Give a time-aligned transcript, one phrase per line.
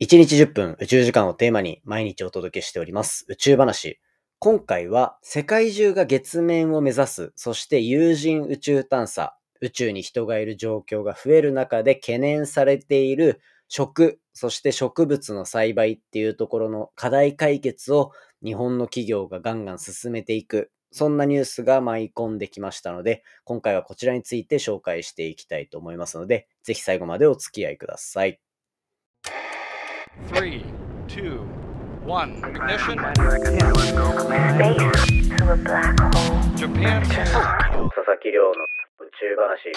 [0.00, 4.00] 1日10分宇宙時間をテーマに毎日お届けしております宇宙話。
[4.38, 18.12] 今回は世界中が月面を目指す、そして有人宇宙探査、宇宙に人がいる状況が増える中で懸念されている食、そして植物の栽培っていうところの課題解決を
[18.42, 20.70] 日本の企業がガンガン進めていく。
[20.92, 28.40] そんなニュースが舞い込んできましたので、今回はこちらについて紹介していきたいと思いますので、ぜひ最後までお付き合いください。
[30.26, 30.64] Three,
[31.06, 31.46] two,
[32.04, 32.96] one, ignition.
[36.56, 37.00] Japan.
[37.02, 38.50] 佐々木亮の
[38.98, 39.72] 宇宙話。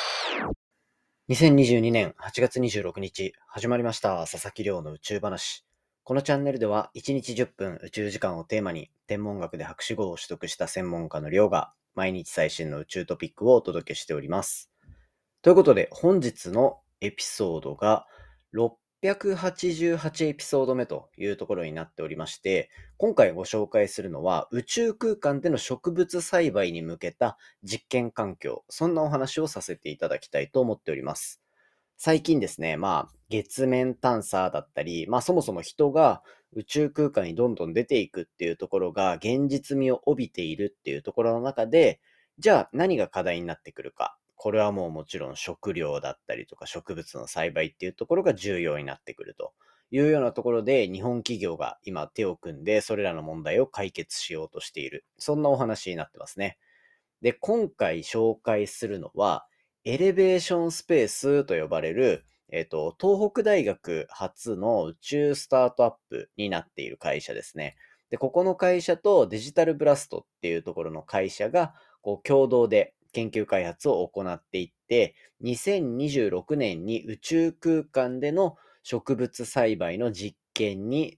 [1.29, 4.25] 2022年8月26日、始まりました。
[4.25, 5.65] 佐々木亮の宇宙話。
[6.03, 14.71] このチャンネルでは、1日10分宇宙時間をテーマに、天文学で博士号を取得した専門家の亮が、毎日最新の宇宙トピックをお届けしております。
[15.43, 18.07] ということで、本日のエピソードが、
[19.03, 31.41] 688エピソード目というところになっておりまして、今回ご紹介するのは宇宙空間での植物栽培に向けた実験環境、そんなお話をさせていただきたいと思っております。
[31.97, 41.99] 最近ですね、まあ月面探査だったり、まあそもそも人が宇宙空間にどんどん出ていくっていうところが現実味を帯びているっていうところの中で、
[42.39, 44.17] じゃあ何が課題になってくるか。
[44.43, 49.53] これはもうもちろん食料だったりとか植物の栽培っていうところが重要になってくると
[49.89, 55.05] いうようなところで日本企業が今手を組んでそれらの問題を解決しようとしている。
[55.17, 56.57] そんなお話になってますね。
[57.21, 59.45] で、今回紹介するのは
[59.85, 67.77] エレベーションスペースと呼ばれるえっ、と、東北大学初の宇宙スタートアップになっている会社ですね。
[68.09, 81.17] で、ここの会社とデジタルブラストっていうところの会社がこう共同で研究開発を行っていって、2026年に宇宙空間での植物栽培の実験に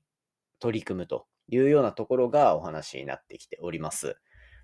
[0.59, 4.17] 取り組むというようなところがお話になってきております。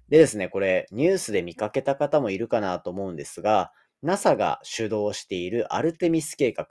[0.10, 3.72] でですね、これニュースで見かけた方もいるかなと思うんですが、
[4.04, 6.68] NASA が主導しているアルテミス計画、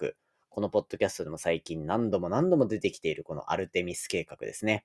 [0.51, 4.85] このポッドキャストでも最近何度も何度も出てきているこのアルテミス計画ですね。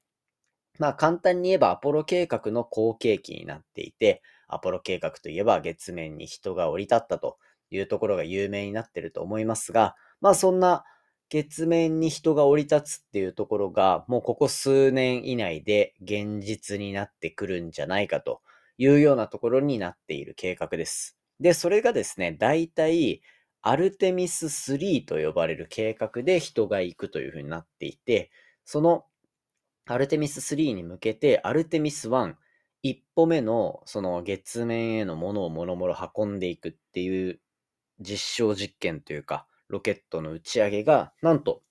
[0.78, 7.38] まあ簡単に言えばアポロ計画の後継機になっていて、アポロ計画といえば月面に人が降り立ったと
[7.72, 10.83] いうところが有名になっていると思いますが、まあそんな
[11.29, 18.41] 月面に人が降り立つっていうところがもうここ数年以内で現実になってくるんじゃないかと
[18.78, 21.17] いうようなところになっている計画です。
[21.39, 23.22] で、それがですね、大体
[23.61, 28.29] アルテミス3と呼ばれる計画で人が行くというふうになっていて、
[28.63, 29.05] その
[29.88, 32.35] アルテミス3に向けてアルテミス1、
[32.85, 37.40] 一歩目のその月面へのものをもろもろ運んでいくっていう
[38.00, 41.63] 実証実験というか、ロケットの打ち上げが、なんと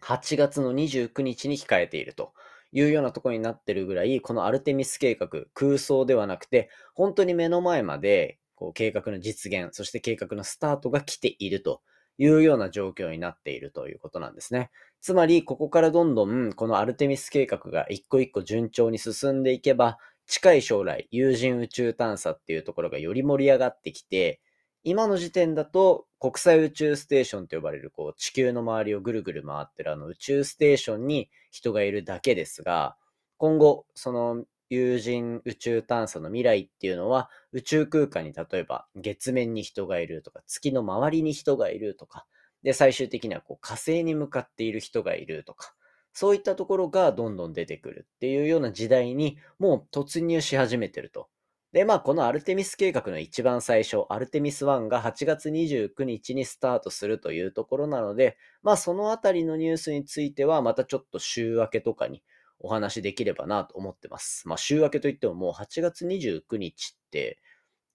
[0.00, 2.32] 8月の29日に控えていると
[2.72, 11.82] いうようなところになってるぐらい、このアルテミス計画、空想ではなくて、本当に目の前までこう計画の実現、そして計画のスタートが来ていると
[12.18, 14.72] いうような状況になっているということなんですね。
[15.00, 24.40] つまり、ここからどんどんこのアルテミス計画が一個一個順調に進んでいけば、近い将来、有人宇宙探査っていうところがより盛り上がってきて、
[24.84, 32.96] 今の時点だと国際宇宙ステーションと呼ばれるこう地球の周りをぐるぐる回ってるあの宇宙ステーションに人がいるだけですが、
[33.38, 34.44] 今後、その
[34.74, 42.24] 有人宇宙探査の未来っていうのは宇宙空間に例えば月面に人がいるとか月の周りに人がいるとか
[42.62, 45.74] で最終的にはこう火星に向かっている人がいるとか
[46.12, 51.28] そういったところがどんどん出てくるっていうような時代にもう突入し始めてると。
[51.72, 62.22] で、まあこのアルテミス計画の一番最初、アルテミス1が8月29日にスタートするというところなので、まあそのあたりのニュースについてはまたちょっと週明けとかに
[62.58, 64.46] お話できればなと思ってます。
[64.46, 67.38] まあ週明けといってももう8月29日って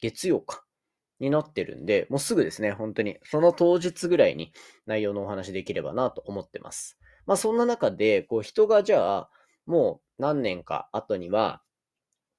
[0.01, 0.63] 月曜か。
[1.19, 3.17] になってるんで、もうすぐですね、本当に。
[3.23, 4.53] その当日ぐらいに
[4.85, 6.97] 内容のお話できればなと思ってます。
[7.27, 9.29] まあそんな中で、こう人がじゃあ、
[9.67, 11.61] もう何年か後には、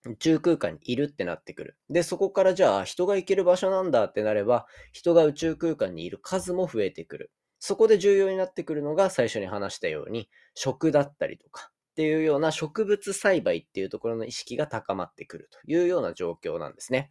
[0.06, 1.76] 宇宙空間にいるってなってくる。
[1.90, 7.30] で、そこからじゃあ人が行ける場所なんだってなれば、人が宇宙空間にいる数も増えてくる。
[7.60, 17.10] そこで重要になってくるのが最初に話したように、食だったりとかっていうような植物栽培っていうところの意識が高まってくるというような状況なんですね。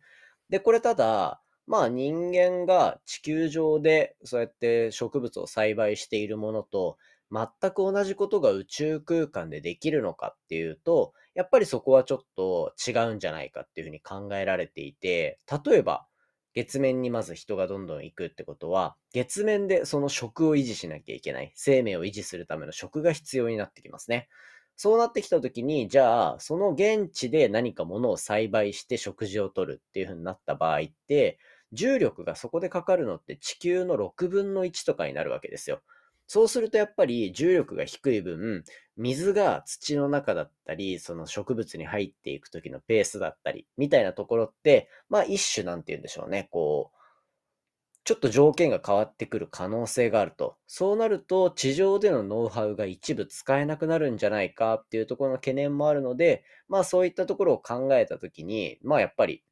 [0.49, 6.97] で、これただ、まあ人間が地球上でそうやって植物を栽培しているものと
[7.31, 16.07] 全く同じことが宇宙空間でできるのかっていうと、やっぱりそこはちょっと違うんじゃないかっていうふうに考えられていて、例えば
[16.53, 21.51] 月面にまず人がどんどん行くってことは、月面でその食を維持しなきゃいけない。
[21.55, 24.27] 生命を維持するための食が必要になってきますね。
[24.75, 31.39] そうなってきたときに、じゃあ、その現地で何か物を栽培して食事をとるっていう風になった場合って、
[31.73, 35.81] 重力がそこでかかるのって地球の6分の1とかになるわけですよ。
[36.27, 38.63] そうするとやっぱり重力が低い分、
[38.97, 46.49] 水が土の中だったり、その植物に入っていく時のペースだったり、みたいなところって、まあ一種なんて言うんでしょうね。
[46.51, 46.97] こう、
[48.03, 50.57] ちょっと条件が変わってくる可能性があると。
[50.65, 59.43] そうなると、地上でのノウハウが一部使えなくなるんじゃないかっていうところの懸念もあるので、まあそういったところを考えたときに、まあやっぱり、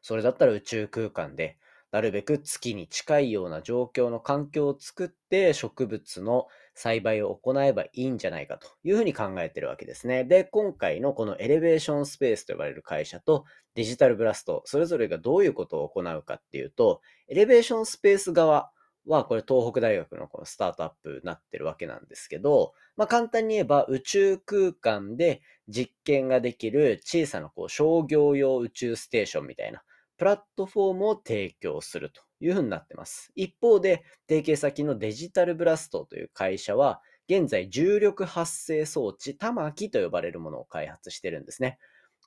[0.00, 1.58] それだったら宇宙空間で
[1.96, 10.24] なるべく月に近いような状況の環境を作って植物の栽培を行えばいいんじゃないかというふうに考えてるわけですね。
[10.24, 13.46] で、今回のこのエレベーションスペースと呼ばれる会社と
[13.76, 18.70] デジタルブラスト、それぞれがどういうことを行うかっていうと、エレベーションスペース側
[19.06, 29.82] は、これ東北大学のこのスタートアップになってるわけなんですけど、まあ簡単に言えば宇宙空間で実験ができる小さなこう商業用宇宙ステーションみたいな、
[30.16, 33.32] プラットフォームを提供するというふうになってます。
[33.34, 41.78] 一方で、提携先のデジタルブラストという会社は、現在重力発生装置、玉木と呼ばれるものを開発してるんですね。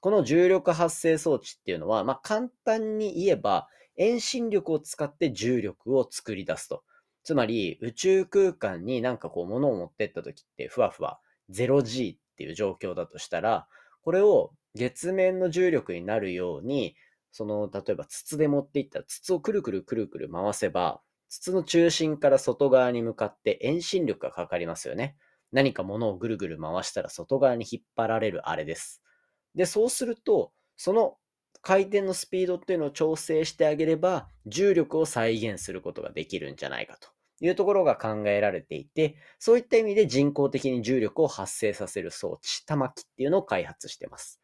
[0.01, 6.83] この重力発生装置っていうのは、まあ、簡単に言えば、遠心力を使って重力を作り出すと。
[7.23, 11.19] つまり、宇宙空間になんかこう物を持ってった時って、ふわふわ
[11.51, 13.67] 0G っていう状況だとしたら、
[14.01, 16.95] これを月面の重力になるように、
[17.31, 25.15] その、例えば筒で持っていったら筒をくるくるくるくる回せば、筒の中心から外側に向かって遠心力がかかりますよね。
[25.51, 29.01] 何か物をぐるぐる回したら外側に引っ張られるあれです。
[29.55, 31.17] で、そうすると、その
[31.61, 37.09] 回転のスピードっていうのを調整してあげれば、重力を再現することができるんじゃないかと
[37.41, 44.39] いうところが考えられていて、そういった意味で人工的に重力を発生させる装置、玉木っていうのを開発してます。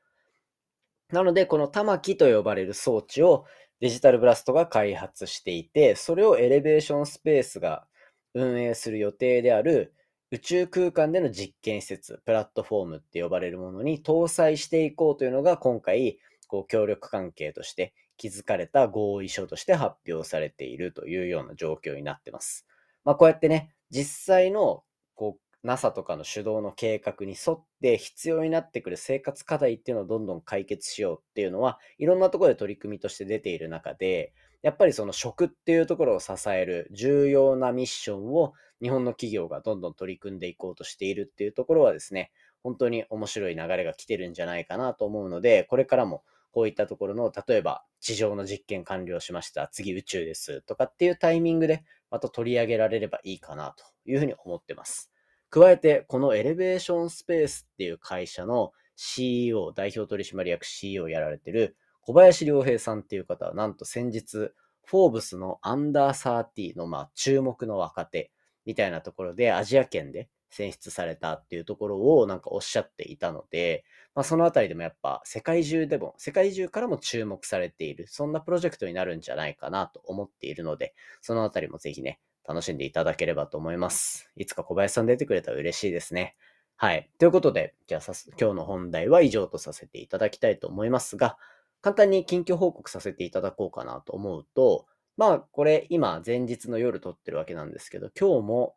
[1.16, 3.46] なので、この玉木と呼ばれる装置を
[3.80, 7.88] デジタルブラストが開発していて、それをエレベーションスペースが
[8.34, 9.94] 運営する予定である
[10.32, 22.68] 宇宙空間での実験施設、プラットフォームって呼ばれるものに搭載していこうというのが今回、こう協力関係として築かれた合意書として発表されているというような状況になってます。
[23.06, 24.84] まあこうやってね、実際の
[25.14, 34.32] こう NASA とかの主導の計画に沿って必要になってくる生活課題っていうのをどんどん解決しようっていうのは、いろんなところで取り組みとして出ている中で、
[34.62, 42.32] やっぱりその食っていうところを支える重要なミッションを日本の企業がどんどん取り組んでいこうとしているっていうところはですね、
[42.62, 55.12] 本当に面白い流れが来てるんじゃないかなと思うので、これからもこういったところの、例えば地上の実験完了しました、次宇宙ですとかっていうタイミングでまた取り上げられればいいかなというふうに思ってます。
[55.50, 64.52] 加えて、このエレベーションスペースっていう会社の CEO、代表取締役 CEO をやられてる小林良平さんっていう方は、なんと先日、
[64.86, 68.32] フォーブスのアンダー30のまあ注目の若手
[68.66, 73.84] みたいなところでアジア圏で選出されたっていうところをなんかおっしゃっていたので、
[74.14, 84.30] まあ、そのあたりでもやっぱ世界中でも、世界中からも注目されている、そんなプロジェクトになるんじゃないかなと思っているので、そのあたりもぜひね、楽しんでいただければと思います。
[84.36, 86.36] いつか小林さん出てくれたら嬉しいですね。
[86.78, 87.10] はい。
[87.18, 91.38] ということで、じゃあさす、今日の本題は以上とさせていただきたいと思いますが、
[91.82, 94.86] 簡単に近況報告させていただこうかなと思うと、
[95.18, 98.76] まあ、これ今前日の夜撮ってるわけなんですけど、今日も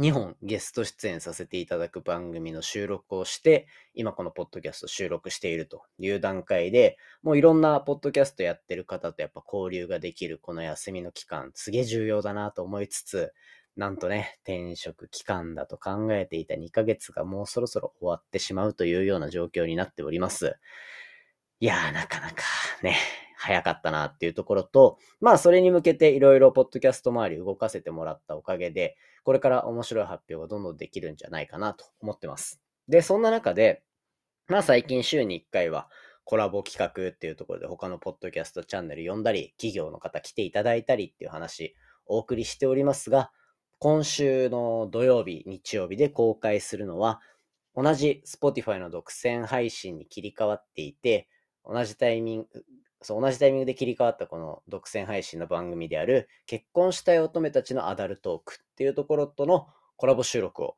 [0.00, 13.32] 2本ゲスト出演させていただく番組の収録をして、今このポッドキャスト収録しているという段階で、もういろんなポッドキャストやってる方とやっぱ交流ができるこの休みの期間、すげえ重要だなと思いつつ、
[13.76, 20.56] なんとね、転職期間だと考えていた2ヶ月がもうそろそろ終わってしまうというような状況になっております。
[21.60, 22.42] いやー、なかなか
[22.82, 22.96] ね、
[23.44, 32.60] 早かったなっていうところと、まあそれに向けていろいろポッドキャスト周り動かせてもらったおかげで、これから面白い発表がどんどんできるんじゃないかなと思ってます。
[32.88, 33.82] で、そんな中で、
[34.48, 35.88] まあ最近週に1回は
[36.24, 41.74] コラボ企画っていうところで他のポッドキャストチャンネル呼んだり、企業の方来ていただいたりっていう話
[42.06, 43.30] お送りしておりますが、
[43.78, 47.20] 今週の土曜日、日曜日で公開するのは、
[47.76, 51.28] 同じ Spotify の独占配信に切り替わっていて、
[51.66, 52.64] 同じタイミング、
[53.04, 60.76] そう、同じタイミングで切り替わったこの独占配信の番組である、結婚したい乙女たちのアダルトークっていうところとのコラボ収録を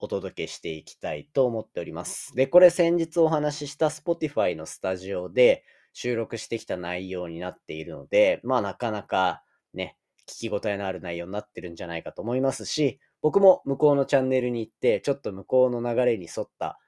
[0.00, 2.34] お届けしていきたいと思っております。
[2.34, 5.62] で、これ先日お話しした Spotify のスタジオで
[5.92, 9.96] 収録してきた内容になっているので、まあなかなかね、
[10.28, 16.80] 聞き応えのある内容になってるんじゃないかと思いますし、僕も向こうのチャンネルに行って、ちょっと向こうの流れに沿った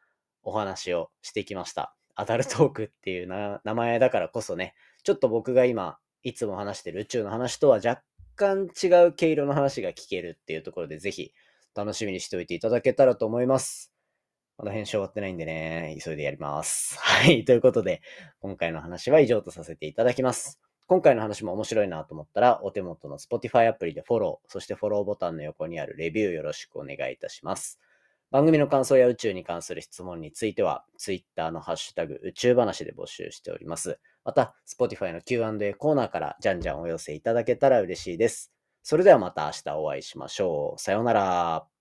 [0.42, 1.94] お話をしてきました。
[2.14, 8.02] アダルトークっていう名前だからこそね、ちょっと僕が今、いつも話してる宇宙の話とは若
[8.36, 11.32] 干違う毛色の話が聞けるっていうところで、ぜひ
[11.74, 13.92] 楽しみにしておいていただけたらと思います。
[14.58, 16.98] まだ編集終わってないんでね、急いでやります。
[17.00, 17.44] はい。
[17.44, 18.02] ということで、
[18.40, 20.60] 今回の話は以上とさせていただきます。
[20.86, 27.80] 今回の話も面白いなと思ったら、お手元の Spotify アプリでフォロー、そしてフォローボタンの横にあるレビューよろしくお願いいたします。
[28.32, 34.00] 番組の感想や宇宙に関する質問については、Twitter のハッシュタグ宇宙話で募集しております。
[34.24, 38.50] また、Spotify の Q&A コーナーからじゃんじゃんお寄せいただけたら嬉しいです。
[38.82, 40.80] それではまた明日お会いしましょう。
[40.80, 41.71] さようなら。